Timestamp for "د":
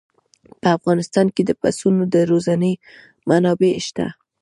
1.45-1.51, 2.13-2.15